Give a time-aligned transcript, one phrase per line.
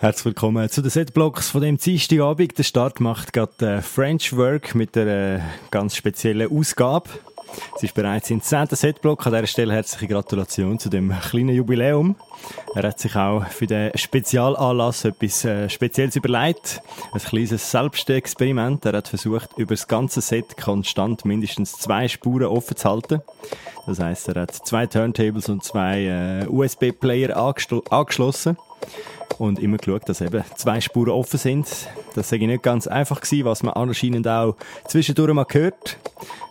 [0.00, 2.56] Herzlich willkommen zu den Setblocks von dem Dienstagabend.
[2.56, 5.40] Der Start macht gerade äh, French Work mit einer äh,
[5.70, 7.10] ganz speziellen Ausgabe.
[7.76, 8.68] Es ist bereits im 10.
[8.70, 9.26] Setblock.
[9.26, 12.16] An dieser Stelle herzliche Gratulation zu dem kleinen Jubiläum.
[12.74, 16.80] Er hat sich auch für den Spezialanlass etwas äh, Spezielles überlegt.
[17.12, 18.86] Ein kleines Selbstexperiment.
[18.86, 23.20] Er hat versucht, über das ganze Set konstant mindestens zwei Spuren offen zu halten.
[23.86, 28.56] Das heißt, er hat zwei Turntables und zwei USB-Player angeschlossen
[29.38, 31.66] und immer geschaut, dass eben zwei Spuren offen sind.
[32.14, 34.56] Das sei nicht ganz einfach gewesen, was man anscheinend auch
[34.86, 35.98] zwischendurch mal hört.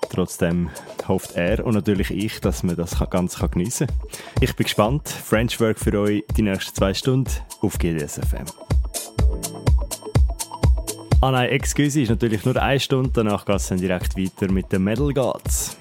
[0.10, 0.70] Trotzdem
[1.08, 3.98] hofft er und natürlich ich, dass man das ganz geniessen kann.
[4.42, 5.08] Ich bin gespannt.
[5.08, 8.46] French Work für euch die nächsten zwei Stunden auf GDSFM.
[11.22, 14.72] Ah nein, excuse, ist natürlich nur eine Stunde, danach geht es dann direkt weiter mit
[14.72, 15.78] den Metal Gods.